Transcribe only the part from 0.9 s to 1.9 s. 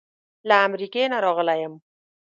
نه راغلی یم.